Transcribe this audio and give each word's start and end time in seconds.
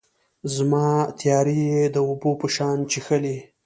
زما 0.55 0.87
تیارې 1.19 1.55
یې 1.69 1.81
د 1.93 1.97
اوبو 2.07 2.31
په 2.41 2.47
شان 2.55 2.77
چیښلي 2.91 3.37